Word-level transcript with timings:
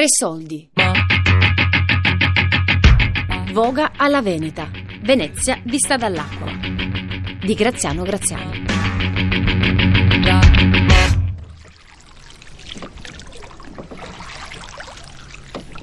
Tre 0.00 0.08
soldi. 0.08 0.70
Voga 3.52 3.92
alla 3.96 4.22
Veneta. 4.22 4.70
Venezia 5.02 5.60
vista 5.64 5.98
dall'acqua. 5.98 6.50
Di 7.44 7.52
Graziano 7.52 8.02
Graziano. 8.02 8.50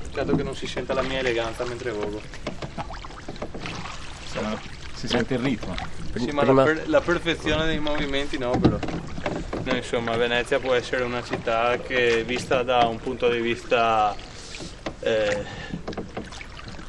Peccato 0.02 0.36
che 0.36 0.42
non 0.42 0.56
si 0.56 0.66
senta 0.66 0.96
la 0.96 1.04
mia 1.04 1.20
eleganza 1.20 1.64
mentre 1.66 1.92
vogo. 1.92 2.20
Si 4.96 5.08
sente 5.08 5.36
il 5.36 5.42
ritmo. 5.42 5.76
Sì, 6.16 6.32
ma 6.32 6.44
la, 6.44 6.64
per- 6.64 6.90
la 6.90 7.02
perfezione 7.02 7.68
dei 7.68 7.78
movimenti 7.78 8.40
no, 8.40 8.58
però. 8.58 8.80
Insomma, 9.76 10.16
Venezia 10.16 10.60
può 10.60 10.74
essere 10.74 11.04
una 11.04 11.24
città 11.24 11.78
che, 11.78 12.24
vista 12.26 12.64
da 12.64 12.86
un 12.86 12.98
punto 12.98 13.30
di 13.30 13.40
vista 13.40 14.16
eh, 15.02 15.44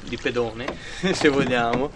di 0.03 0.17
pedone, 0.17 0.67
se 1.13 1.29
vogliamo, 1.29 1.91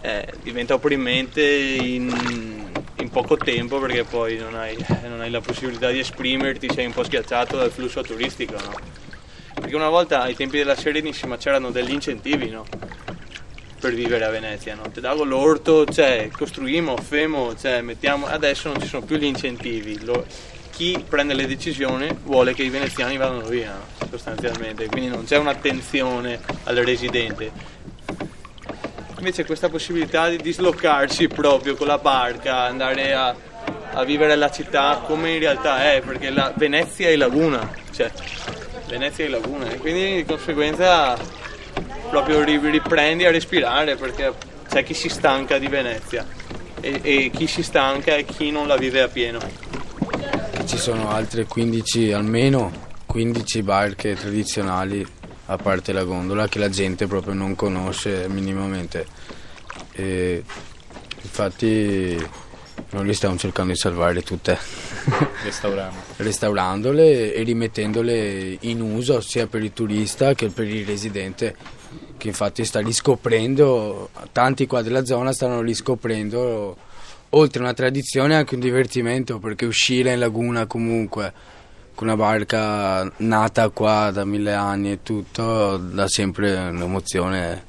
eh, 0.00 0.26
diventa 0.42 0.74
opprimente 0.74 1.42
in, 1.42 2.70
in 2.96 3.08
poco 3.10 3.36
tempo 3.36 3.78
perché 3.78 4.04
poi 4.04 4.36
non 4.36 4.54
hai, 4.54 4.76
non 5.02 5.20
hai 5.20 5.30
la 5.30 5.40
possibilità 5.40 5.90
di 5.90 6.00
esprimerti, 6.00 6.68
sei 6.72 6.86
un 6.86 6.92
po' 6.92 7.04
schiacciato 7.04 7.56
dal 7.56 7.70
flusso 7.70 8.02
turistico, 8.02 8.54
no? 8.54 8.98
Perché 9.54 9.74
una 9.74 9.88
volta 9.88 10.22
ai 10.22 10.34
tempi 10.34 10.58
della 10.58 10.74
Serenissima 10.74 11.36
c'erano 11.36 11.70
degli 11.70 11.92
incentivi, 11.92 12.48
no? 12.48 12.64
Per 13.80 13.94
vivere 13.94 14.24
a 14.24 14.30
Venezia, 14.30 14.74
no? 14.74 14.82
Ti 14.92 15.00
dago 15.00 15.24
l'orto, 15.24 15.86
cioè, 15.86 16.28
costruiamo, 16.30 16.96
femo, 16.98 17.56
cioè, 17.56 17.80
mettiamo... 17.80 18.26
Adesso 18.26 18.68
non 18.68 18.80
ci 18.80 18.86
sono 18.86 19.04
più 19.04 19.16
gli 19.16 19.24
incentivi. 19.24 20.04
Lo- 20.04 20.24
chi 20.70 21.02
prende 21.06 21.34
le 21.34 21.46
decisioni 21.46 22.08
vuole 22.24 22.54
che 22.54 22.62
i 22.62 22.68
veneziani 22.68 23.16
vadano 23.16 23.46
via, 23.46 23.72
no? 23.72 24.06
sostanzialmente. 24.08 24.86
Quindi 24.86 25.08
non 25.08 25.24
c'è 25.24 25.36
un'attenzione 25.38 26.40
al 26.64 26.76
residente. 26.76 27.50
Invece 29.18 29.44
questa 29.44 29.68
possibilità 29.68 30.28
di 30.28 30.38
dislocarsi 30.38 31.28
proprio 31.28 31.74
con 31.74 31.86
la 31.86 31.98
barca, 31.98 32.60
andare 32.60 33.12
a, 33.12 33.34
a 33.92 34.04
vivere 34.04 34.36
la 34.36 34.50
città 34.50 35.02
come 35.06 35.32
in 35.32 35.38
realtà 35.38 35.92
è, 35.92 36.00
perché 36.00 36.30
la 36.30 36.52
Venezia 36.56 37.08
è 37.08 37.16
laguna, 37.16 37.70
cioè, 37.94 38.10
Venezia 38.88 39.26
è 39.26 39.28
laguna, 39.28 39.68
e 39.68 39.76
quindi 39.76 40.14
di 40.16 40.24
conseguenza 40.24 41.18
proprio 42.10 42.42
ri- 42.42 42.58
riprendi 42.58 43.24
a 43.24 43.30
respirare 43.30 43.94
perché 43.94 44.34
c'è 44.68 44.82
chi 44.82 44.94
si 44.94 45.08
stanca 45.08 45.58
di 45.58 45.68
Venezia 45.68 46.26
e, 46.80 47.00
e 47.02 47.30
chi 47.32 47.46
si 47.46 47.62
stanca 47.62 48.16
è 48.16 48.24
chi 48.24 48.50
non 48.50 48.66
la 48.66 48.76
vive 48.76 49.00
a 49.02 49.08
pieno. 49.08 49.38
Ci 50.66 50.76
sono 50.76 51.10
altre 51.10 51.46
15, 51.46 52.12
almeno 52.12 52.88
15 53.06 53.62
barche 53.62 54.14
tradizionali 54.14 55.06
a 55.46 55.56
parte 55.56 55.92
la 55.92 56.04
gondola 56.04 56.48
che 56.48 56.58
la 56.58 56.68
gente 56.68 57.06
proprio 57.06 57.34
non 57.34 57.54
conosce 57.54 58.28
minimamente. 58.28 59.06
E 59.92 60.42
infatti 61.22 62.16
noi 62.90 63.04
li 63.04 63.14
stiamo 63.14 63.36
cercando 63.36 63.72
di 63.72 63.78
salvare 63.78 64.22
tutte, 64.22 64.58
restaurandole 66.16 67.34
e 67.34 67.42
rimettendole 67.42 68.56
in 68.60 68.80
uso 68.80 69.20
sia 69.20 69.46
per 69.46 69.62
il 69.62 69.72
turista 69.72 70.34
che 70.34 70.48
per 70.48 70.66
il 70.66 70.86
residente 70.86 71.78
che 72.20 72.28
infatti 72.28 72.66
sta 72.66 72.80
riscoprendo, 72.80 74.10
tanti 74.30 74.66
qua 74.66 74.82
della 74.82 75.06
zona 75.06 75.32
stanno 75.32 75.62
riscoprendo 75.62 76.76
oltre 77.30 77.62
una 77.62 77.72
tradizione 77.72 78.36
anche 78.36 78.56
un 78.56 78.60
divertimento 78.60 79.38
perché 79.38 79.64
uscire 79.64 80.12
in 80.12 80.18
laguna 80.18 80.66
comunque 80.66 81.32
con 81.94 82.08
una 82.08 82.16
barca 82.16 83.10
nata 83.18 83.70
qua 83.70 84.10
da 84.10 84.24
mille 84.26 84.52
anni 84.52 84.92
e 84.92 85.02
tutto 85.02 85.78
dà 85.78 86.08
sempre 86.08 86.54
un'emozione, 86.68 87.64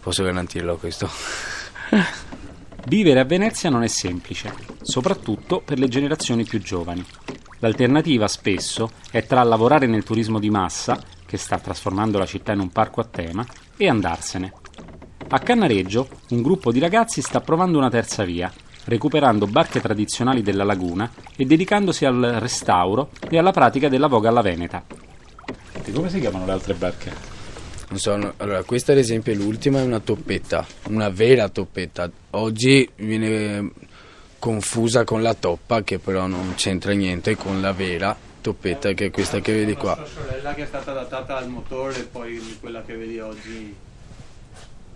posso 0.00 0.22
garantirlo 0.22 0.76
questo. 0.76 1.10
Vivere 2.86 3.20
a 3.20 3.24
Venezia 3.24 3.70
non 3.70 3.82
è 3.82 3.88
semplice, 3.88 4.52
soprattutto 4.82 5.60
per 5.60 5.78
le 5.78 5.88
generazioni 5.88 6.44
più 6.44 6.60
giovani. 6.60 7.04
L'alternativa 7.58 8.28
spesso 8.28 8.90
è 9.10 9.24
tra 9.24 9.42
lavorare 9.42 9.86
nel 9.86 10.04
turismo 10.04 10.38
di 10.38 10.50
massa, 10.50 11.00
che 11.24 11.36
sta 11.38 11.58
trasformando 11.58 12.18
la 12.18 12.26
città 12.26 12.52
in 12.52 12.60
un 12.60 12.70
parco 12.70 13.00
a 13.00 13.04
tema, 13.04 13.46
e 13.76 13.88
andarsene. 13.88 14.52
A 15.28 15.38
Cannareggio 15.38 16.08
un 16.30 16.42
gruppo 16.42 16.70
di 16.70 16.78
ragazzi 16.78 17.20
sta 17.22 17.40
provando 17.40 17.78
una 17.78 17.90
terza 17.90 18.24
via, 18.24 18.52
recuperando 18.84 19.46
barche 19.46 19.80
tradizionali 19.80 20.42
della 20.42 20.64
laguna 20.64 21.10
e 21.36 21.44
dedicandosi 21.44 22.04
al 22.04 22.36
restauro 22.38 23.10
e 23.28 23.38
alla 23.38 23.52
pratica 23.52 23.88
della 23.88 24.06
voga 24.06 24.28
alla 24.28 24.42
veneta. 24.42 24.84
E 25.82 25.92
come 25.92 26.08
si 26.08 26.20
chiamano 26.20 26.46
le 26.46 26.52
altre 26.52 26.74
barche? 26.74 27.32
Non 27.88 27.98
so, 27.98 28.34
allora, 28.38 28.62
questa 28.64 28.92
ad 28.92 28.98
esempio 28.98 29.32
è 29.32 29.36
l'ultima, 29.36 29.80
è 29.80 29.82
una 29.82 30.00
toppetta, 30.00 30.66
una 30.88 31.10
vera 31.10 31.48
toppetta. 31.48 32.10
Oggi 32.30 32.88
viene 32.96 33.70
confusa 34.38 35.04
con 35.04 35.22
la 35.22 35.34
toppa 35.34 35.82
che 35.82 35.98
però 35.98 36.26
non 36.26 36.54
c'entra 36.54 36.92
niente 36.92 37.36
con 37.36 37.60
la 37.60 37.72
vera 37.72 38.14
toppetta 38.44 38.92
che 38.92 39.06
è 39.06 39.10
questa 39.10 39.40
che 39.40 39.54
vedi 39.54 39.72
qua. 39.74 39.96
Nostra 39.98 40.22
sorella 40.22 40.52
che 40.52 40.64
è 40.64 40.66
stata 40.66 40.90
adattata 40.90 41.38
al 41.38 41.48
motore 41.48 42.00
e 42.00 42.02
poi 42.02 42.58
quella 42.60 42.82
che 42.82 42.94
vedi 42.94 43.18
oggi. 43.18 43.74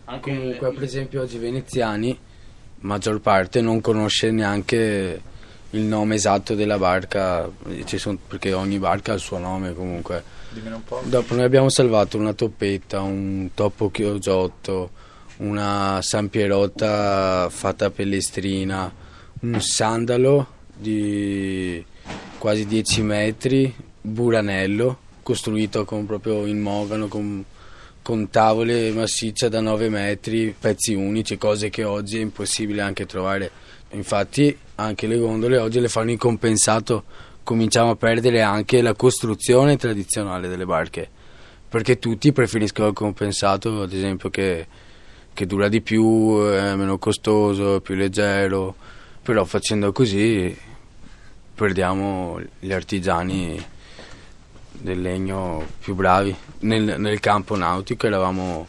Anche 0.05 0.35
Comunque, 0.35 0.69
il- 0.69 0.75
per 0.75 0.83
esempio, 0.83 1.23
oggi 1.23 1.37
i 1.37 1.39
veneziani, 1.39 2.19
maggior 2.81 3.21
parte, 3.21 3.63
non 3.63 3.81
conosce 3.81 4.31
neanche 4.31 5.23
il 5.71 5.81
nome 5.81 6.15
esatto 6.17 6.55
della 6.55 6.77
barca, 6.77 7.51
ci 7.85 7.97
son- 7.97 8.19
perché 8.27 8.53
ogni 8.53 8.79
barca 8.79 9.13
ha 9.13 9.15
il 9.15 9.21
suo 9.21 9.39
nome 9.39 9.73
comunque. 9.75 10.23
Dimmene 10.51 10.75
un 10.77 10.85
po'. 10.85 11.01
Dopo 11.05 11.35
noi 11.35 11.45
abbiamo 11.45 11.71
salvato 11.71 12.19
una 12.19 12.35
toppetta, 12.35 13.01
un 13.01 13.49
topo 13.55 13.91
chiogiotto, 13.91 14.91
una 15.39 16.01
sampierotta 16.03 17.49
fatta 17.51 17.87
a 17.87 17.91
pellestrina, 17.91 18.93
un 19.41 19.61
sandalo 19.61 20.47
di 20.75 21.83
quasi 22.39 22.67
10 22.67 23.03
metri, 23.03 23.75
buranello, 24.01 24.99
costruito 25.23 25.85
con 25.85 26.07
proprio 26.07 26.47
in 26.47 26.61
mogano, 26.61 27.09
con, 27.09 27.45
con 28.01 28.31
tavole 28.31 28.91
massicce 28.93 29.49
da 29.49 29.61
9 29.61 29.89
metri, 29.89 30.55
pezzi 30.59 30.95
unici, 30.95 31.37
cose 31.37 31.69
che 31.69 31.85
oggi 31.85 32.19
è 32.19 32.23
impossibile 32.23 32.81
anche 32.81 33.05
trovare. 33.05 33.51
Infatti 33.91 34.57
anche 34.77 35.07
le 35.07 35.19
gondole 35.19 35.59
oggi 35.59 35.81
le 35.81 35.89
fanno 35.89 36.11
in 36.11 36.19
compensato, 36.19 37.05
cominciamo 37.43 37.91
a 37.91 37.97
perdere 37.97 38.41
anche 38.43 38.81
la 38.81 38.95
costruzione 38.95 39.77
tradizionale 39.77 40.49
delle 40.49 40.65
barche, 40.65 41.09
perché 41.69 41.99
tutti 41.99 42.33
preferiscono 42.33 42.89
il 42.89 42.95
compensato, 42.95 43.83
ad 43.83 43.93
esempio 43.93 44.31
che, 44.31 44.67
che 45.35 45.47
dura 45.47 45.69
di 45.69 45.81
più, 45.81 46.41
è 46.43 46.75
meno 46.75 46.99
costoso, 46.99 47.77
è 47.77 47.81
più 47.81 47.95
leggero, 47.95 48.75
però 49.23 49.45
facendo 49.45 49.93
così 49.93 50.57
perdiamo 51.59 52.41
gli 52.61 52.71
artigiani 52.71 53.67
del 54.71 55.01
legno 55.01 55.67
più 55.81 55.97
bravi. 55.97 56.35
Nel, 56.61 57.01
nel 57.01 57.19
campo 57.19 57.57
nautico 57.57 58.07
eravamo, 58.07 58.69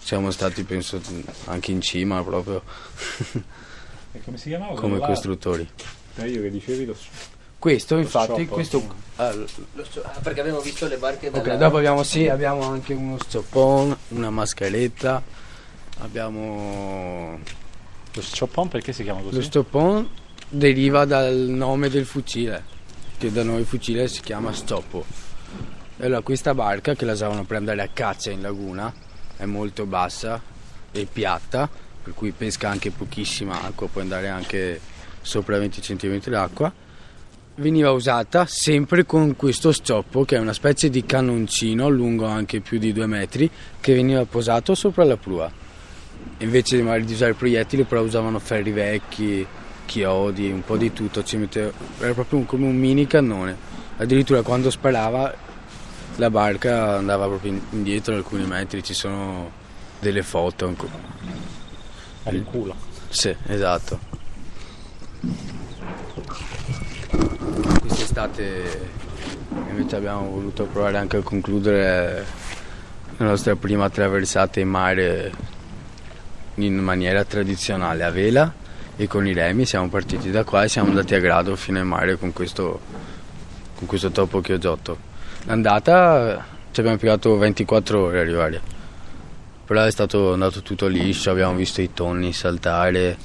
siamo 0.00 0.30
stati 0.30 0.62
penso 0.62 1.02
anche 1.44 1.70
in 1.70 1.82
cima 1.82 2.22
proprio 2.22 2.62
E 4.12 4.22
come 4.24 4.38
si 4.38 4.48
chiamava? 4.48 4.74
come 4.74 4.98
costruttori. 4.98 5.68
Meglio 6.14 6.40
che 6.40 6.50
dicevi 6.50 6.86
lo 6.86 6.96
Questo 7.58 7.98
infatti, 7.98 8.32
scioppo. 8.32 8.54
questo, 8.54 8.94
ah, 9.16 9.32
perché 10.22 10.40
abbiamo 10.40 10.60
visto 10.60 10.88
le 10.88 10.96
barche 10.96 11.28
ok, 11.28 11.40
dalla... 11.40 11.56
dopo 11.56 11.76
abbiamo, 11.76 12.02
sì, 12.02 12.26
abbiamo 12.26 12.62
anche 12.62 12.94
uno 12.94 13.18
stoppon, 13.22 13.94
una 14.08 14.30
mascheretta, 14.30 15.22
abbiamo 15.98 17.38
Lo 18.14 18.20
sciopon 18.22 18.68
perché 18.68 18.94
si 18.94 19.02
chiama 19.02 19.20
così? 19.20 19.36
Lo 19.36 19.42
stoppon 19.42 20.08
deriva 20.50 21.04
dal 21.04 21.34
nome 21.34 21.88
del 21.88 22.04
fucile, 22.04 22.64
che 23.16 23.30
da 23.30 23.44
noi 23.44 23.60
il 23.60 23.66
fucile 23.66 24.08
si 24.08 24.20
chiama 24.20 24.52
stoppo. 24.52 25.04
E 25.96 26.04
allora 26.04 26.22
questa 26.22 26.54
barca 26.54 26.94
che 26.94 27.04
la 27.04 27.12
usavano 27.12 27.44
per 27.44 27.58
andare 27.58 27.82
a 27.82 27.88
caccia 27.92 28.30
in 28.30 28.42
laguna 28.42 28.92
è 29.36 29.44
molto 29.44 29.86
bassa 29.86 30.42
e 30.90 31.06
piatta, 31.10 31.68
per 32.02 32.14
cui 32.14 32.32
pesca 32.32 32.68
anche 32.68 32.90
pochissima 32.90 33.62
acqua, 33.62 33.86
può 33.86 34.00
andare 34.00 34.28
anche 34.28 34.80
sopra 35.20 35.56
i 35.56 35.60
20 35.60 35.80
cm 35.80 36.20
d'acqua. 36.24 36.72
Veniva 37.54 37.92
usata 37.92 38.46
sempre 38.46 39.04
con 39.04 39.36
questo 39.36 39.70
stoppo 39.70 40.24
che 40.24 40.36
è 40.36 40.38
una 40.40 40.52
specie 40.52 40.90
di 40.90 41.04
cannoncino 41.04 41.88
lungo 41.88 42.26
anche 42.26 42.60
più 42.60 42.78
di 42.78 42.92
due 42.92 43.06
metri 43.06 43.48
che 43.80 43.94
veniva 43.94 44.24
posato 44.24 44.74
sopra 44.74 45.04
la 45.04 45.16
prua 45.16 45.52
invece 46.38 46.82
di 47.04 47.12
usare 47.12 47.34
proiettili 47.34 47.84
però 47.84 48.02
usavano 48.02 48.38
ferri 48.38 48.70
vecchi, 48.70 49.46
chiodi, 49.90 50.48
un 50.52 50.62
po' 50.64 50.76
di 50.76 50.92
tutto, 50.92 51.24
ci 51.24 51.36
metteva- 51.36 51.72
era 51.98 52.14
proprio 52.14 52.38
un- 52.38 52.46
come 52.46 52.64
un 52.64 52.76
mini 52.76 53.08
cannone. 53.08 53.56
Addirittura 53.96 54.42
quando 54.42 54.70
sparava 54.70 55.34
la 56.14 56.30
barca 56.30 56.96
andava 56.96 57.26
proprio 57.26 57.50
in- 57.50 57.60
indietro 57.70 58.14
alcuni 58.14 58.44
metri, 58.46 58.84
ci 58.84 58.94
sono 58.94 59.50
delle 59.98 60.22
foto. 60.22 60.66
ancora. 60.68 60.92
Al 62.22 62.44
culo. 62.44 62.76
Sì, 63.08 63.34
esatto. 63.48 63.98
Quest'estate 67.80 68.98
Invece 69.70 69.96
abbiamo 69.96 70.28
voluto 70.30 70.64
provare 70.66 70.98
anche 70.98 71.16
a 71.16 71.22
concludere 71.22 72.24
la 73.16 73.24
nostra 73.26 73.56
prima 73.56 73.90
traversata 73.90 74.60
in 74.60 74.68
mare 74.68 75.32
in 76.56 76.76
maniera 76.76 77.24
tradizionale 77.24 78.04
a 78.04 78.10
vela 78.10 78.52
e 79.00 79.06
con 79.06 79.26
i 79.26 79.32
remi 79.32 79.64
siamo 79.64 79.88
partiti 79.88 80.30
da 80.30 80.44
qua 80.44 80.64
e 80.64 80.68
siamo 80.68 80.90
andati 80.90 81.14
a 81.14 81.20
grado 81.20 81.56
fino 81.56 81.78
in 81.78 81.86
mare 81.86 82.18
con 82.18 82.34
questo, 82.34 82.80
con 83.74 83.86
questo 83.86 84.10
topo 84.10 84.42
chioggiotto. 84.42 84.98
L'andata 85.44 86.44
ci 86.70 86.80
abbiamo 86.80 86.98
piegato 86.98 87.38
24 87.38 87.98
ore 87.98 88.18
a 88.18 88.20
arrivare, 88.20 88.60
però 89.64 89.84
è 89.84 89.90
stato 89.90 90.34
andato 90.34 90.60
tutto 90.60 90.86
liscio, 90.86 91.30
abbiamo 91.30 91.54
visto 91.54 91.80
i 91.80 91.94
tonni 91.94 92.34
saltare, 92.34 93.16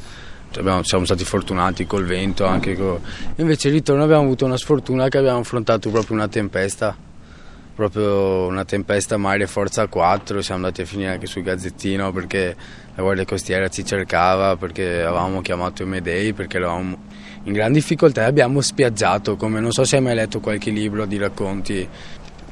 abbiamo- 0.56 0.82
siamo 0.84 1.04
stati 1.04 1.26
fortunati 1.26 1.86
col 1.86 2.06
vento 2.06 2.46
anche 2.46 2.78
co- 2.78 3.02
invece 3.36 3.68
il 3.68 3.74
ritorno 3.74 4.04
abbiamo 4.04 4.24
avuto 4.24 4.46
una 4.46 4.56
sfortuna 4.56 5.10
che 5.10 5.18
abbiamo 5.18 5.40
affrontato 5.40 5.90
proprio 5.90 6.16
una 6.16 6.30
tempesta 6.30 6.96
proprio 7.76 8.46
una 8.48 8.64
tempesta 8.64 9.18
mare 9.18 9.48
forza 9.48 9.86
4 9.88 10.42
siamo 10.42 10.64
andati 10.64 10.82
a 10.82 10.86
finire 10.86 11.12
anche 11.12 11.26
sul 11.26 11.44
gazzettino 11.44 12.14
perché 12.14 12.56
la 12.96 13.04
guardia 13.04 13.26
costiera 13.26 13.68
ci 13.68 13.84
cercava 13.84 14.56
perché 14.56 15.02
avevamo 15.02 15.42
chiamato 15.42 15.84
i 15.84 15.86
Medei 15.86 16.32
perché 16.32 16.56
eravamo 16.56 16.98
in 17.44 17.54
gran 17.54 17.74
difficoltà 17.74 18.22
e 18.22 18.26
abbiamo 18.26 18.62
spiaggiato 18.62 19.36
come 19.36 19.60
non 19.60 19.72
so 19.72 19.84
se 19.84 19.98
hai 19.98 20.02
mai 20.02 20.16
letto 20.16 20.40
qualche 20.40 20.72
libro 20.72 21.06
di 21.06 21.18
racconti. 21.18 21.88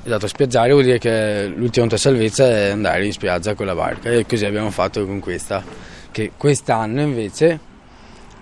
Esatto 0.06 0.28
spiaggiare 0.28 0.74
vuol 0.74 0.84
dire 0.84 1.00
che 1.00 1.46
l'ultima 1.56 1.88
tua 1.88 1.98
salvezza 1.98 2.46
è 2.46 2.70
andare 2.72 3.06
in 3.06 3.14
spiaggia 3.14 3.56
con 3.56 3.66
la 3.66 3.74
barca 3.74 4.10
e 4.10 4.26
così 4.26 4.44
abbiamo 4.44 4.70
fatto 4.70 5.06
con 5.06 5.22
questa 5.22 5.64
che 6.12 6.34
quest'anno 6.36 7.02
invece 7.02 7.58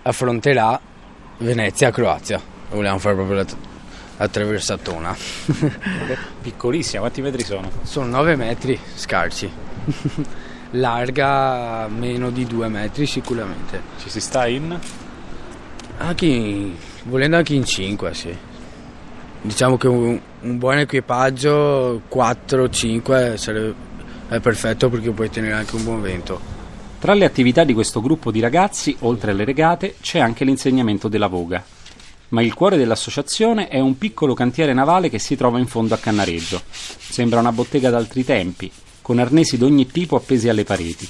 affronterà 0.01 0.79
Venezia-Croazia. 1.37 2.41
Volevamo 2.71 2.97
fare 2.97 3.15
proprio 3.15 3.35
la, 3.35 3.45
la 4.21 4.27
traversatona 4.27 5.17
Piccolissima, 6.41 7.01
quanti 7.01 7.21
metri 7.21 7.43
sono? 7.43 7.69
sono 7.81 8.05
9 8.05 8.35
metri 8.35 8.79
scarsi 8.93 9.49
larga 10.71 11.87
meno 11.87 12.29
di 12.29 12.45
2 12.45 12.67
metri 12.67 13.07
sicuramente 13.07 13.81
Ci 13.99 14.09
si 14.09 14.21
sta 14.21 14.45
in? 14.47 14.79
anche 15.97 16.25
in- 16.25 16.75
volendo 17.03 17.37
anche 17.37 17.55
in 17.55 17.65
5 17.65 18.13
sì 18.13 18.37
diciamo 19.41 19.77
che 19.77 19.87
un, 19.87 20.19
un 20.41 20.57
buon 20.59 20.77
equipaggio 20.77 22.03
4-5 22.07 23.35
sarebbe 23.35 23.89
è 24.29 24.39
perfetto 24.39 24.87
perché 24.87 25.09
puoi 25.11 25.29
tenere 25.29 25.55
anche 25.55 25.75
un 25.75 25.83
buon 25.83 25.99
vento 26.01 26.39
Tra 26.99 27.13
le 27.15 27.25
attività 27.25 27.63
di 27.63 27.73
questo 27.73 27.99
gruppo 27.99 28.31
di 28.31 28.39
ragazzi, 28.39 28.95
oltre 28.99 29.31
alle 29.31 29.43
regate, 29.43 29.95
c'è 29.99 30.19
anche 30.19 30.45
l'insegnamento 30.45 31.07
della 31.09 31.27
voga. 31.27 31.61
Ma 32.31 32.41
il 32.41 32.53
cuore 32.53 32.77
dell'associazione 32.77 33.67
è 33.67 33.79
un 33.79 33.97
piccolo 33.97 34.33
cantiere 34.33 34.73
navale 34.73 35.09
che 35.09 35.19
si 35.19 35.35
trova 35.35 35.59
in 35.59 35.67
fondo 35.67 35.93
a 35.93 35.97
Cannareggio. 35.97 36.61
Sembra 36.97 37.41
una 37.41 37.51
bottega 37.51 37.89
d'altri 37.89 38.23
tempi, 38.23 38.71
con 39.01 39.19
arnesi 39.19 39.57
d'ogni 39.57 39.87
tipo 39.87 40.15
appesi 40.15 40.47
alle 40.47 40.63
pareti. 40.63 41.07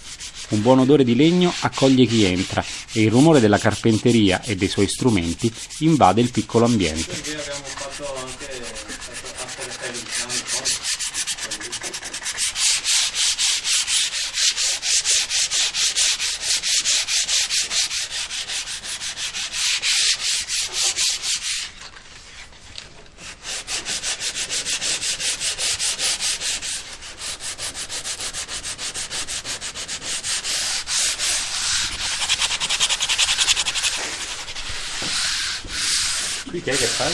Un 0.49 0.61
buon 0.63 0.79
odore 0.79 1.03
di 1.03 1.15
legno 1.15 1.53
accoglie 1.59 2.05
chi 2.05 2.23
entra 2.23 2.63
e 2.91 3.03
il 3.03 3.11
rumore 3.11 3.39
della 3.39 3.59
carpenteria 3.59 4.41
e 4.41 4.55
dei 4.55 4.67
suoi 4.67 4.87
strumenti 4.87 5.53
invade 5.79 6.21
il 6.21 6.31
piccolo 6.31 6.65
ambiente. 6.65 7.13
Perché 7.13 7.39
abbiamo 7.39 7.63
fatto 7.65 8.15
anche 8.25 8.51
Qui 36.51 36.61
che 36.61 36.71
è 36.71 36.75
che 36.75 36.85
fai? 36.85 37.13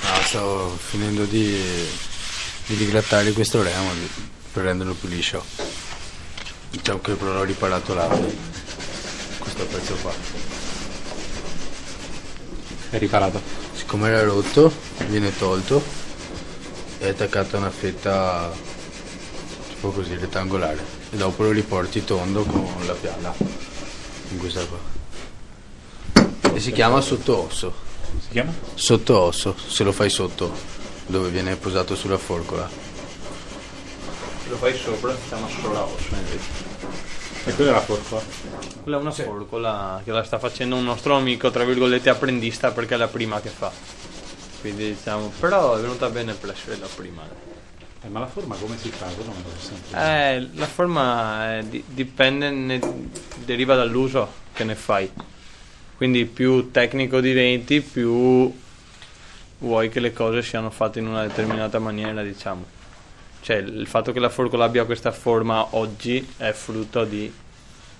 No, 0.00 0.24
sto 0.24 0.78
finendo 0.82 1.24
di, 1.24 1.62
di 2.64 2.74
rigrattare 2.74 3.32
questo 3.32 3.62
remo 3.62 3.90
per 4.50 4.64
renderlo 4.64 4.94
più 4.94 5.08
liscio. 5.08 5.44
Diciamo 6.70 7.00
che 7.00 7.12
però 7.12 7.34
l'ho 7.34 7.44
riparato 7.44 7.92
là, 7.92 8.08
questo 9.38 9.66
pezzo 9.66 9.94
qua. 9.96 10.10
È 12.88 12.96
riparato. 12.96 13.42
Siccome 13.74 14.08
era 14.08 14.22
rotto, 14.22 14.72
viene 15.08 15.36
tolto 15.36 15.84
e 16.98 17.10
attaccato 17.10 17.56
a 17.56 17.58
una 17.58 17.70
fetta 17.70 18.50
tipo 19.68 19.90
così 19.90 20.16
rettangolare. 20.16 20.82
E 21.10 21.16
dopo 21.18 21.42
lo 21.42 21.50
riporti 21.50 22.02
tondo 22.04 22.42
con 22.44 22.86
la 22.86 22.94
piala. 22.94 23.34
Con 23.36 24.38
questa 24.38 24.64
qua. 24.64 25.01
E 26.54 26.60
si 26.60 26.72
chiama 26.72 27.00
sottoosso. 27.00 27.72
Si 28.20 28.28
chiama? 28.30 28.52
Sottoosso, 28.74 29.54
se 29.66 29.84
lo 29.84 29.92
fai 29.92 30.10
sotto, 30.10 30.52
dove 31.06 31.30
viene 31.30 31.56
posato 31.56 31.94
sulla 31.96 32.18
forcola. 32.18 32.68
Se 34.42 34.48
lo 34.50 34.56
fai 34.56 34.76
sopra 34.76 35.12
si 35.14 35.28
chiama 35.28 35.48
sola 35.48 35.82
osso 35.84 36.14
invece. 36.14 36.70
E 37.44 37.54
quella 37.54 37.70
è 37.70 37.74
la 37.74 37.80
forcola. 37.80 38.22
Quella 38.82 38.98
è 38.98 39.00
una 39.00 39.10
forcola 39.10 40.00
che 40.04 40.12
la 40.12 40.22
sta 40.22 40.38
facendo 40.38 40.76
un 40.76 40.84
nostro 40.84 41.16
amico, 41.16 41.50
tra 41.50 41.64
virgolette, 41.64 42.10
apprendista 42.10 42.70
perché 42.70 42.94
è 42.94 42.98
la 42.98 43.08
prima 43.08 43.40
che 43.40 43.48
fa. 43.48 43.72
Quindi 44.60 44.94
diciamo, 44.94 45.32
però 45.40 45.76
è 45.76 45.80
venuta 45.80 46.08
bene 46.08 46.34
per 46.34 46.50
essere 46.50 46.76
la 46.78 46.86
prima. 46.94 47.22
Eh, 48.04 48.08
ma 48.08 48.20
la 48.20 48.26
forma 48.26 48.54
come 48.56 48.76
si 48.78 48.90
fa? 48.90 49.06
Eh, 49.92 50.48
la 50.54 50.66
forma 50.66 51.58
eh, 51.58 51.68
di- 51.68 51.82
dipende, 51.86 52.50
ne- 52.50 52.80
deriva 53.44 53.74
dall'uso 53.74 54.28
che 54.52 54.64
ne 54.64 54.74
fai. 54.74 55.10
Quindi 56.02 56.24
più 56.24 56.72
tecnico 56.72 57.20
diventi, 57.20 57.80
più 57.80 58.52
vuoi 59.58 59.88
che 59.88 60.00
le 60.00 60.12
cose 60.12 60.42
siano 60.42 60.68
fatte 60.68 60.98
in 60.98 61.06
una 61.06 61.24
determinata 61.24 61.78
maniera, 61.78 62.24
diciamo. 62.24 62.64
Cioè, 63.40 63.58
il 63.58 63.86
fatto 63.86 64.10
che 64.10 64.18
la 64.18 64.28
forcola 64.28 64.64
abbia 64.64 64.84
questa 64.84 65.12
forma 65.12 65.76
oggi 65.76 66.28
è 66.38 66.50
frutto 66.50 67.04
di 67.04 67.32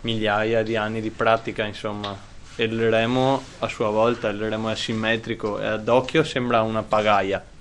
migliaia 0.01 0.65
di 0.65 0.75
anni 0.75 1.01
di 1.01 1.11
pratica, 1.11 1.65
insomma. 1.65 2.19
E 2.57 2.65
il 2.65 2.91
remo 2.91 3.41
a 3.61 3.69
sua 3.69 3.91
volta, 3.91 4.31
il 4.31 4.49
remo 4.49 4.69
è 4.69 4.75
simmetrico 4.75 5.61
e 5.61 5.67
ad 5.67 5.87
occhio 5.87 6.25
sembra 6.25 6.61
una 6.63 6.83
pagaia. 6.83 7.52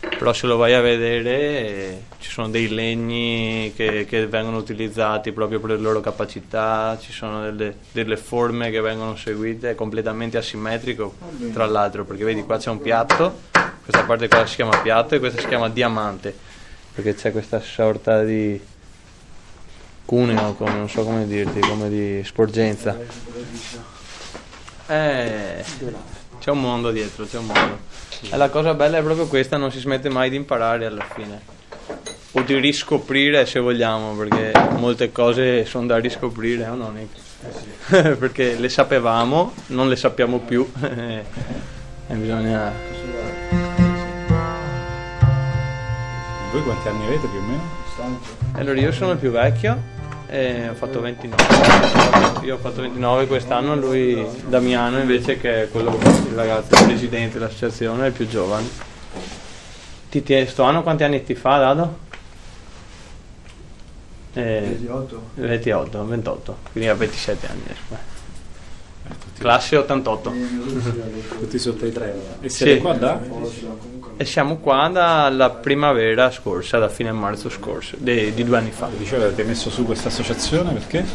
Però 0.00 0.32
se 0.32 0.46
lo 0.46 0.56
vai 0.56 0.72
a 0.72 0.80
vedere 0.80 2.04
ci 2.20 2.30
sono 2.30 2.48
dei 2.48 2.68
legni 2.68 3.72
che, 3.76 4.06
che 4.06 4.26
vengono 4.26 4.56
utilizzati 4.56 5.30
proprio 5.32 5.60
per 5.60 5.70
le 5.70 5.76
loro 5.76 6.00
capacità, 6.00 6.98
ci 7.00 7.12
sono 7.12 7.42
delle, 7.42 7.76
delle 7.92 8.16
forme 8.16 8.70
che 8.70 8.80
vengono 8.80 9.14
seguite, 9.16 9.70
è 9.70 9.74
completamente 9.74 10.38
asimmetrico 10.38 11.14
tra 11.52 11.66
l'altro, 11.66 12.04
perché 12.04 12.24
vedi 12.24 12.42
qua 12.42 12.56
c'è 12.56 12.70
un 12.70 12.80
piatto, 12.80 13.40
questa 13.82 14.04
parte 14.04 14.28
qua 14.28 14.46
si 14.46 14.56
chiama 14.56 14.78
piatto 14.78 15.14
e 15.14 15.18
questa 15.18 15.40
si 15.40 15.46
chiama 15.46 15.68
diamante, 15.68 16.34
perché 16.94 17.14
c'è 17.14 17.30
questa 17.30 17.60
sorta 17.60 18.22
di 18.22 18.60
cuneo, 20.06 20.54
come, 20.54 20.74
non 20.74 20.88
so 20.88 21.04
come 21.04 21.26
dirti, 21.26 21.60
come 21.60 21.88
di 21.88 22.22
sporgenza. 22.24 22.98
Eh, 24.86 25.64
c'è 26.40 26.50
un 26.50 26.60
mondo 26.60 26.90
dietro, 26.90 27.26
c'è 27.26 27.38
un 27.38 27.46
mondo. 27.46 27.78
E 28.22 28.36
la 28.36 28.50
cosa 28.50 28.74
bella 28.74 28.98
è 28.98 29.02
proprio 29.02 29.26
questa, 29.26 29.56
non 29.56 29.72
si 29.72 29.78
smette 29.78 30.08
mai 30.08 30.28
di 30.28 30.36
imparare 30.36 30.86
alla 30.86 31.06
fine. 31.14 31.40
O 32.32 32.42
di 32.42 32.58
riscoprire 32.58 33.46
se 33.46 33.58
vogliamo, 33.60 34.14
perché 34.14 34.52
molte 34.76 35.10
cose 35.10 35.64
sono 35.64 35.86
da 35.86 35.98
riscoprire, 35.98 36.66
o 36.66 36.74
no 36.74 36.90
Nick? 36.90 38.16
perché 38.18 38.58
le 38.58 38.68
sapevamo, 38.68 39.52
non 39.68 39.88
le 39.88 39.96
sappiamo 39.96 40.38
più. 40.38 40.70
e 40.80 41.24
bisogna... 42.14 42.72
Voi 46.52 46.62
quanti 46.62 46.88
anni 46.88 47.06
avete 47.06 47.26
più 47.26 47.38
o 47.38 47.42
meno? 47.42 47.78
Allora 48.52 48.80
io 48.80 48.92
sono 48.92 49.12
il 49.12 49.18
più 49.18 49.30
vecchio 49.30 49.99
ho 50.70 50.74
fatto 50.74 51.00
29. 51.00 51.44
Io 52.44 52.54
ho 52.54 52.58
fatto 52.58 52.80
29 52.82 53.26
quest'anno, 53.26 53.74
lui 53.74 54.24
Damiano 54.46 54.98
invece 55.00 55.36
che 55.38 55.64
è 55.64 55.70
quello 55.70 55.98
il 55.98 56.34
ragazzo, 56.34 56.74
il 56.80 56.84
presidente 56.86 57.38
dell'associazione, 57.38 58.04
è 58.04 58.06
il 58.08 58.12
più 58.12 58.28
giovane. 58.28 58.68
Ti 60.10 60.22
tie- 60.22 60.46
sto 60.46 60.62
anno 60.62 60.82
quanti 60.82 61.02
anni 61.04 61.22
ti 61.24 61.34
fa 61.34 61.58
Dado? 61.58 61.98
Eh, 64.34 64.60
28. 64.78 65.22
28, 65.34 66.04
28, 66.06 66.56
quindi 66.72 66.88
ha 66.90 66.94
27 66.94 67.46
anni. 67.48 67.62
eh. 67.68 68.08
Classe 69.38 69.76
88. 69.76 70.32
Tutti 71.40 71.58
sotto 71.58 71.86
i 71.86 71.92
tre. 71.92 72.14
E 72.40 72.48
Sì. 72.48 72.56
siete 72.56 72.80
qua 72.80 72.92
da? 72.92 73.18
E 74.20 74.26
siamo 74.26 74.58
qua 74.58 74.86
dalla 74.92 75.48
primavera 75.48 76.30
scorsa, 76.30 76.76
da 76.76 76.90
fine 76.90 77.10
marzo 77.10 77.48
scorso, 77.48 77.96
de- 77.98 78.34
di 78.34 78.44
due 78.44 78.58
anni 78.58 78.70
fa. 78.70 78.90
Dicevo, 78.94 79.24
avete 79.24 79.44
messo 79.44 79.70
su 79.70 79.82
questa 79.86 80.08
associazione 80.08 80.74
perché? 80.74 81.06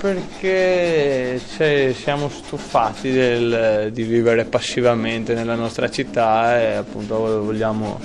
perché 0.00 1.38
cioè, 1.56 1.94
siamo 1.94 2.30
stufati 2.30 3.12
del- 3.12 3.90
di 3.92 4.02
vivere 4.04 4.46
passivamente 4.46 5.34
nella 5.34 5.56
nostra 5.56 5.90
città 5.90 6.58
e 6.58 6.72
appunto 6.72 7.42
vogliamo 7.42 8.00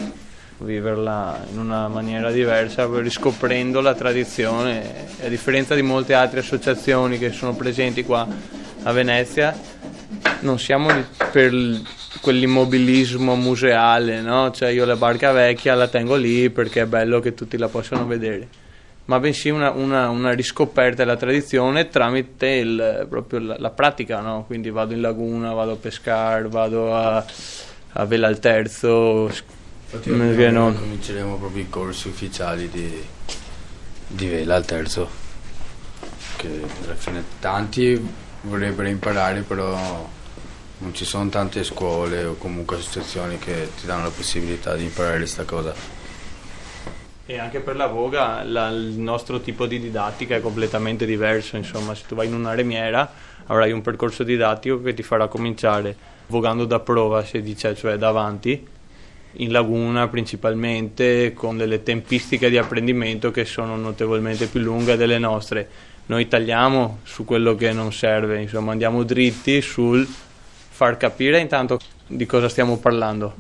viverla 0.57 1.45
in 1.53 1.57
una 1.57 1.87
maniera 1.87 2.31
diversa, 2.31 2.85
riscoprendo 2.91 3.79
la 3.79 3.93
tradizione. 3.93 5.07
A 5.23 5.27
differenza 5.29 5.73
di 5.73 5.83
molte 5.83 6.13
altre 6.13 6.41
associazioni 6.41 7.17
che 7.17 7.31
sono 7.31 7.53
presenti 7.53 8.03
qua 8.03 8.27
a 8.83 8.91
Venezia, 8.91 9.57
non 10.41 10.59
siamo 10.59 10.89
per 11.31 11.53
quell'immobilismo 12.21 13.35
museale, 13.35 14.21
no? 14.21 14.51
Cioè 14.51 14.69
io 14.69 14.85
la 14.85 14.95
barca 14.95 15.31
vecchia 15.31 15.75
la 15.75 15.87
tengo 15.87 16.15
lì 16.15 16.49
perché 16.49 16.81
è 16.81 16.85
bello 16.85 17.19
che 17.19 17.33
tutti 17.33 17.57
la 17.57 17.67
possano 17.67 18.05
vedere, 18.05 18.47
ma 19.05 19.19
bensì 19.19 19.49
una, 19.49 19.71
una- 19.71 20.09
una 20.09 20.31
riscoperta 20.33 21.03
della 21.03 21.17
tradizione 21.17 21.87
tramite 21.89 22.47
il- 22.47 23.05
proprio 23.09 23.39
la, 23.39 23.55
la 23.57 23.69
pratica, 23.69 24.19
no? 24.19 24.43
Quindi 24.45 24.69
vado 24.69 24.93
in 24.93 25.01
laguna, 25.01 25.53
vado 25.53 25.71
a 25.73 25.75
pescare, 25.77 26.47
vado 26.47 26.95
a, 26.95 27.25
a 27.93 28.05
vela 28.05 28.27
al 28.27 28.39
terzo, 28.39 29.29
Infatti 29.91 30.09
un- 30.11 30.75
cominceremo 30.77 31.35
proprio 31.37 31.63
i 31.63 31.69
corsi 31.69 32.07
ufficiali 32.09 32.69
di, 32.69 33.01
di 34.07 34.27
vela 34.27 34.55
al 34.55 34.65
terzo. 34.65 35.09
Che 36.35 36.47
alla 36.85 36.95
fine 36.95 37.23
tanti 37.39 37.99
vorrebbero 38.41 38.87
imparare, 38.87 39.41
però 39.41 40.07
non 40.79 40.93
ci 40.93 41.05
sono 41.05 41.29
tante 41.29 41.63
scuole 41.63 42.23
o 42.23 42.35
comunque 42.35 42.77
associazioni 42.77 43.37
che 43.37 43.69
ti 43.79 43.85
danno 43.85 44.03
la 44.03 44.09
possibilità 44.09 44.75
di 44.75 44.83
imparare 44.83 45.17
questa 45.17 45.43
cosa. 45.43 45.73
E 47.25 47.37
anche 47.37 47.59
per 47.59 47.75
la 47.75 47.87
voga 47.87 48.43
la- 48.43 48.69
il 48.69 48.97
nostro 48.97 49.39
tipo 49.39 49.67
di 49.67 49.79
didattica 49.79 50.35
è 50.35 50.41
completamente 50.41 51.05
diverso, 51.05 51.57
insomma 51.57 51.93
se 51.93 52.03
tu 52.07 52.15
vai 52.15 52.27
in 52.27 52.33
una 52.33 52.55
remiera 52.55 53.11
avrai 53.45 53.71
un 53.71 53.81
percorso 53.81 54.23
didattico 54.23 54.81
che 54.81 54.93
ti 54.93 55.03
farà 55.03 55.27
cominciare 55.27 55.95
vogando 56.27 56.65
da 56.65 56.79
prova, 56.79 57.23
si 57.23 57.41
dice, 57.41 57.75
cioè 57.75 57.97
davanti, 57.97 58.65
in 59.33 59.51
laguna 59.51 60.07
principalmente, 60.07 61.33
con 61.33 61.57
delle 61.57 61.83
tempistiche 61.83 62.49
di 62.49 62.57
apprendimento 62.57 63.31
che 63.31 63.45
sono 63.45 63.75
notevolmente 63.75 64.47
più 64.47 64.59
lunghe 64.61 64.95
delle 64.95 65.19
nostre. 65.19 65.69
Noi 66.07 66.27
tagliamo 66.27 66.99
su 67.03 67.25
quello 67.25 67.53
che 67.55 67.71
non 67.71 67.91
serve, 67.93 68.41
insomma 68.41 68.71
andiamo 68.71 69.03
dritti 69.03 69.61
sul 69.61 70.07
far 70.79 70.95
capire 70.95 71.41
intanto 71.41 71.77
di 72.07 72.25
cosa 72.25 72.47
stiamo 72.47 72.77
parlando 72.77 73.33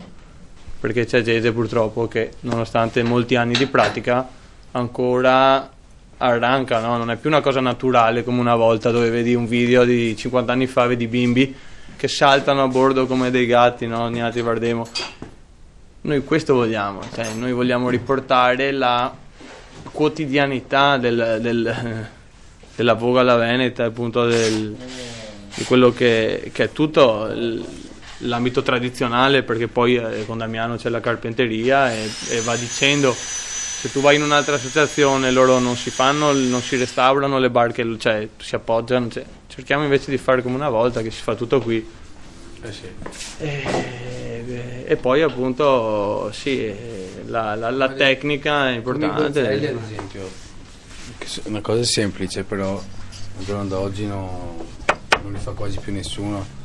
perché 0.77 1.05
c'è 1.05 1.21
gente 1.21 1.53
purtroppo 1.53 2.05
che 2.09 2.31
nonostante 2.41 3.01
molti 3.01 3.37
anni 3.37 3.53
di 3.53 3.65
pratica 3.65 4.27
ancora 4.71 5.71
arranca, 6.17 6.81
no? 6.81 6.97
non 6.97 7.09
è 7.11 7.15
più 7.15 7.29
una 7.29 7.39
cosa 7.39 7.61
naturale 7.61 8.25
come 8.25 8.41
una 8.41 8.57
volta 8.57 8.91
dove 8.91 9.09
vedi 9.09 9.35
un 9.35 9.47
video 9.47 9.85
di 9.85 10.17
50 10.17 10.51
anni 10.51 10.67
fa, 10.67 10.85
vedi 10.85 11.07
bimbi 11.07 11.55
che 11.95 12.09
saltano 12.09 12.61
a 12.63 12.67
bordo 12.67 13.05
come 13.07 13.31
dei 13.31 13.45
gatti, 13.45 13.87
no? 13.87 14.09
Niati 14.09 14.41
Vardemo. 14.41 14.85
Noi 16.01 16.23
questo 16.25 16.55
vogliamo, 16.55 16.99
cioè 17.13 17.31
noi 17.35 17.53
vogliamo 17.53 17.87
riportare 17.87 18.73
la 18.73 19.13
quotidianità 19.93 20.97
del- 20.97 21.37
del- 21.39 22.07
della 22.75 22.93
voga 22.95 23.21
alla 23.21 23.37
Veneta, 23.37 23.85
appunto 23.85 24.25
del, 24.25 24.75
di 25.55 25.63
quello 25.63 25.91
che, 25.91 26.49
che 26.53 26.65
è 26.65 26.71
tutto 26.71 27.31
l'ambito 28.23 28.61
tradizionale, 28.61 29.43
perché 29.43 29.67
poi 29.67 29.95
eh, 29.95 30.25
con 30.25 30.37
Damiano 30.37 30.75
c'è 30.75 30.89
la 30.89 30.99
carpenteria 30.99 31.93
e, 31.93 32.09
e 32.29 32.41
va 32.41 32.55
dicendo 32.55 33.13
se 33.13 33.89
tu 33.91 34.01
vai 34.01 34.17
in 34.17 34.23
un'altra 34.23 34.55
associazione 34.55 35.31
loro 35.31 35.59
non 35.59 35.77
si 35.77 35.89
fanno, 35.89 36.33
non 36.33 36.61
si 36.61 36.75
restaurano 36.75 37.39
le 37.39 37.49
barche, 37.49 37.85
cioè 37.97 38.27
si 38.37 38.55
appoggiano, 38.55 39.09
cioè, 39.09 39.23
cerchiamo 39.47 39.83
invece 39.83 40.11
di 40.11 40.17
fare 40.17 40.41
come 40.41 40.55
una 40.55 40.67
volta 40.69 41.01
che 41.01 41.11
si 41.11 41.21
fa 41.21 41.35
tutto 41.35 41.59
qui. 41.61 41.97
E, 43.37 44.83
e 44.85 44.95
poi 44.97 45.21
appunto 45.21 46.29
sì, 46.33 46.65
eh, 46.65 47.23
la, 47.27 47.55
la- 47.55 47.69
la 47.69 47.89
tecnica 47.89 48.71
è 48.71 48.81
Come 48.81 49.05
importante. 49.05 49.39
ad 49.47 49.63
esempio. 49.63 50.29
Una 51.43 51.61
cosa 51.61 51.83
semplice, 51.83 52.43
però 52.43 52.73
al 53.37 53.45
giorno 53.45 53.65
d'oggi 53.65 54.05
no- 54.07 54.57
non 55.23 55.31
li 55.31 55.39
fa 55.39 55.51
quasi 55.51 55.79
più 55.79 55.91
nessuno. 55.93 56.57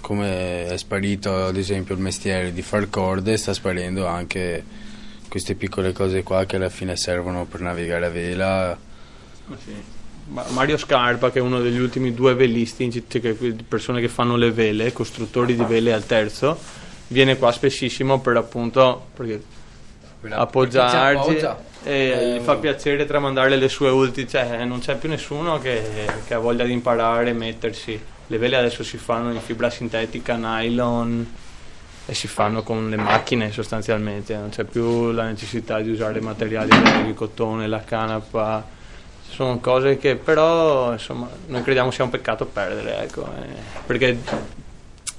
Come 0.00 0.66
è 0.66 0.76
sparito 0.76 1.46
ad 1.46 1.56
esempio 1.56 1.94
il 1.94 2.00
mestiere 2.00 2.52
di 2.52 2.62
far 2.62 2.88
corde, 2.88 3.36
sta 3.36 3.52
sparendo 3.52 4.06
anche 4.06 4.64
queste 5.28 5.54
piccole 5.54 5.92
cose 5.92 6.22
qua 6.22 6.44
che 6.46 6.56
alla 6.56 6.70
fine 6.70 6.96
servono 6.96 7.44
per 7.44 7.60
navigare 7.60 8.06
a 8.06 8.10
vela. 8.10 8.78
Ma 9.46 9.56
sì. 9.62 9.96
Ma- 10.28 10.44
Mario 10.50 10.76
Scarpa, 10.76 11.30
che 11.30 11.38
è 11.38 11.42
uno 11.42 11.60
degli 11.60 11.78
ultimi 11.78 12.12
due 12.14 12.34
velisti, 12.34 12.88
persone 13.66 14.00
che 14.00 14.08
fanno 14.08 14.36
le 14.36 14.50
vele, 14.50 14.92
costruttori 14.92 15.54
di 15.54 15.64
vele 15.64 15.92
al 15.92 16.06
terzo, 16.06 16.58
viene 17.08 17.36
qua 17.36 17.50
spessissimo 17.52 18.20
per 18.20 18.36
appunto 18.36 19.06
perché 19.14 19.42
appoggiarci 20.28 20.96
appoggia. 20.96 21.64
E 21.88 22.34
gli 22.34 22.44
fa 22.44 22.56
piacere 22.56 23.06
tramandare 23.06 23.56
le 23.56 23.68
sue 23.70 23.88
ultime, 23.88 24.28
cioè 24.28 24.62
non 24.66 24.80
c'è 24.80 24.96
più 24.96 25.08
nessuno 25.08 25.58
che, 25.58 25.82
che 26.26 26.34
ha 26.34 26.38
voglia 26.38 26.64
di 26.64 26.72
imparare 26.72 27.30
e 27.30 27.32
mettersi. 27.32 27.98
Le 28.26 28.36
vele 28.36 28.56
adesso 28.56 28.84
si 28.84 28.98
fanno 28.98 29.32
in 29.32 29.40
fibra 29.40 29.70
sintetica, 29.70 30.36
nylon 30.36 31.34
e 32.04 32.12
si 32.12 32.28
fanno 32.28 32.62
con 32.62 32.90
le 32.90 32.96
macchine 32.96 33.50
sostanzialmente, 33.52 34.36
non 34.36 34.50
c'è 34.50 34.64
più 34.64 35.12
la 35.12 35.24
necessità 35.24 35.80
di 35.80 35.88
usare 35.88 36.20
materiali 36.20 36.68
come 36.68 37.08
il 37.08 37.14
cotone, 37.14 37.66
la 37.66 37.82
canapa, 37.82 38.66
sono 39.26 39.58
cose 39.58 39.96
che 39.96 40.16
però 40.16 40.92
insomma 40.92 41.26
noi 41.46 41.62
crediamo 41.62 41.90
sia 41.90 42.04
un 42.04 42.10
peccato 42.10 42.44
perdere, 42.44 43.02
ecco, 43.02 43.24
eh, 43.24 43.46
perché 43.86 44.18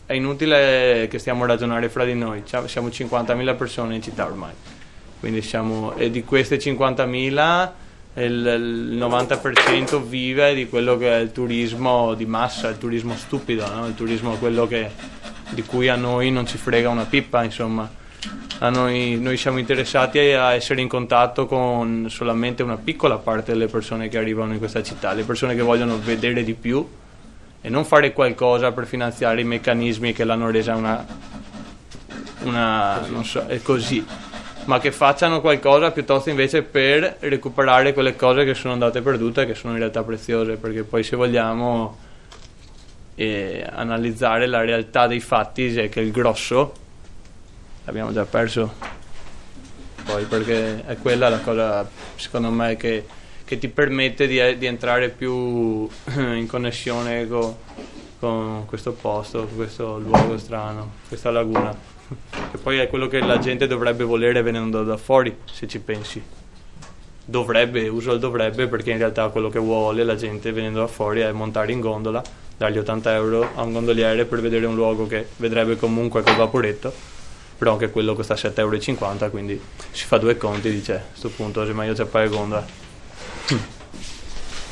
è 0.06 0.14
inutile 0.14 1.08
che 1.10 1.18
stiamo 1.18 1.46
a 1.46 1.48
ragionare 1.48 1.90
fra 1.90 2.06
di 2.06 2.14
noi, 2.14 2.44
Cioè, 2.46 2.68
siamo 2.68 2.90
50.000 2.90 3.56
persone 3.56 3.96
in 3.96 4.04
città 4.04 4.26
ormai, 4.26 4.54
quindi 5.20 5.42
siamo, 5.42 5.96
e 5.96 6.10
di 6.10 6.24
queste 6.24 6.58
50.000 6.58 7.70
il, 8.16 8.92
il 8.92 8.98
90% 8.98 10.02
vive 10.02 10.54
di 10.54 10.68
quello 10.68 10.98
che 10.98 11.12
è 11.12 11.20
il 11.20 11.32
turismo 11.32 12.14
di 12.16 12.26
massa, 12.26 12.70
il 12.70 12.78
turismo 12.78 13.16
stupido, 13.16 13.68
no? 13.74 13.88
il 13.88 13.96
turismo 13.96 14.36
quello 14.36 14.68
che, 14.68 14.90
di 15.50 15.64
cui 15.64 15.88
a 15.88 15.96
noi 15.96 16.32
non 16.32 16.46
ci 16.46 16.58
frega 16.58 16.90
una 16.90 17.06
pippa, 17.06 17.44
insomma. 17.44 17.98
Noi, 18.62 19.18
noi 19.18 19.38
siamo 19.38 19.58
interessati 19.58 20.20
a 20.20 20.54
essere 20.54 20.82
in 20.82 20.90
contatto 20.90 21.46
con 21.46 22.08
solamente 22.10 22.62
una 22.62 22.76
piccola 22.76 23.18
parte 23.18 23.54
delle 23.54 23.68
persone 23.68 24.10
che 24.10 24.18
arrivano 24.18 24.52
in 24.52 24.60
questa 24.60 24.84
città, 24.84 25.14
le 25.14 25.24
persone 25.24 25.56
che 25.56 25.62
vogliono 25.62 25.98
vedere 25.98 26.44
di 26.44 26.56
più 26.56 26.86
e 27.62 27.70
non 27.70 27.86
fare 27.86 28.12
qualcosa 28.12 28.74
per 28.74 28.86
finanziare 28.86 29.40
i 29.40 29.46
meccanismi 29.46 30.12
che 30.12 30.26
l'hanno 30.26 30.52
resa 30.52 30.76
una, 30.76 31.06
una 32.44 33.08
non 33.08 33.24
so, 33.24 33.46
è 33.48 33.62
così, 33.62 34.06
ma 34.70 34.80
che 34.80 34.92
facciano 34.92 35.42
qualcosa 35.42 35.90
piuttosto 35.90 36.30
invece 36.30 36.62
per 36.62 37.18
recuperare 37.22 37.92
quelle 37.92 38.16
cose 38.16 38.46
che 38.46 38.54
sono 38.54 38.74
andate 38.74 39.02
perdute, 39.02 39.48
che 39.48 39.56
sono 39.56 39.74
in 39.74 39.80
realtà 39.80 40.04
preziose, 40.04 40.58
perché 40.58 40.84
poi 40.84 41.02
se 41.02 41.16
vogliamo 41.16 41.98
eh, 43.16 43.66
analizzare 43.68 44.46
la 44.46 44.62
realtà 44.62 45.08
dei 45.08 45.22
fatti, 45.22 45.76
è 45.76 45.90
che 45.90 46.02
il 46.02 46.12
grosso 46.12 46.74
l'abbiamo 47.86 48.14
già 48.14 48.26
perso. 48.26 48.72
Poi 50.06 50.26
perché 50.26 50.86
è 50.86 50.98
quella 50.98 51.30
la 51.30 51.40
cosa, 51.40 51.90
secondo 52.16 52.52
me, 52.52 52.78
che, 52.78 53.08
che 53.46 53.58
ti 53.58 53.70
permette 53.70 54.28
di, 54.28 54.56
di 54.60 54.68
entrare 54.68 55.10
più 55.10 55.34
in 56.14 56.46
connessione 56.48 57.28
co- 57.28 57.58
con 58.20 58.66
questo 58.66 58.92
posto, 58.92 59.48
questo 59.56 59.98
luogo 59.98 60.38
strano, 60.38 60.92
questa 61.08 61.32
laguna. 61.32 61.76
Che 62.52 62.58
poi 62.58 62.80
è 62.80 62.90
quello 62.90 63.08
che 63.08 63.20
la 63.20 63.40
gente 63.40 63.68
dovrebbe 63.68 64.04
volere 64.04 64.42
venendo 64.42 64.84
da 64.84 64.98
fuori, 64.98 65.36
se 65.52 65.68
ci 65.68 65.80
pensi. 65.80 66.22
Dovrebbe, 67.24 67.88
uso 67.88 68.12
il 68.12 68.20
dovrebbe 68.20 68.68
perché 68.68 68.92
in 68.92 68.98
realtà 68.98 69.30
quello 69.30 69.50
che 69.50 69.60
vuole 69.60 70.04
la 70.04 70.16
gente 70.16 70.52
venendo 70.52 70.80
da 70.80 70.88
fuori 70.88 71.22
è 71.22 71.32
montare 71.32 71.72
in 71.72 71.80
gondola, 71.80 72.22
dargli 72.58 72.80
80 72.80 73.14
euro 73.14 73.50
a 73.56 73.62
un 73.62 73.74
gondoliere 73.74 74.26
per 74.26 74.42
vedere 74.42 74.66
un 74.66 74.76
luogo 74.76 75.08
che 75.08 75.28
vedrebbe 75.38 75.78
comunque 75.78 76.24
col 76.24 76.36
vaporetto, 76.36 76.92
però 77.58 77.74
anche 77.74 77.92
quello 77.92 78.16
costa 78.16 78.34
7,50 78.34 78.56
euro, 78.58 79.30
quindi 79.30 79.62
si 79.92 80.06
fa 80.06 80.18
due 80.18 80.36
conti 80.38 80.70
e 80.70 80.72
dice 80.72 80.94
a 80.96 81.04
questo 81.10 81.30
punto 81.30 81.66
se 81.66 81.74
meglio 81.74 81.94
c'è 81.94 82.06
pare 82.06 82.28
gondola. 82.28 82.66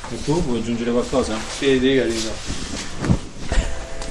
E 0.09 0.23
tu 0.23 0.41
vuoi 0.41 0.59
aggiungere 0.59 0.91
qualcosa? 0.91 1.37
Sì, 1.37 1.79
dica, 1.79 2.03
dica. 2.03 2.66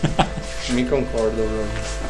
Mi 0.71 0.87
concordo 0.87 1.43
proprio. 1.43 2.05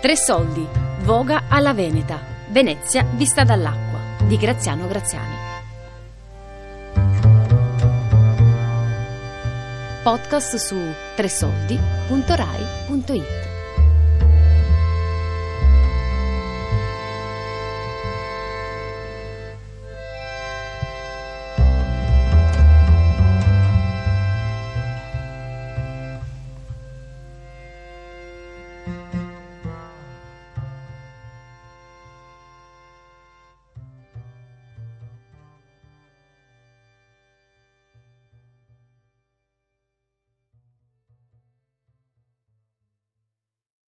Tre 0.00 0.16
soldi, 0.16 0.66
voga 1.00 1.44
alla 1.48 1.74
Veneta, 1.74 2.20
Venezia 2.50 3.04
vista 3.14 3.42
dall'acqua, 3.44 3.98
di 4.26 4.36
Graziano 4.36 4.86
Graziani. 4.86 5.34
Podcast 10.04 10.56
su 10.56 10.76
tresoldi.rai.it 11.16 13.47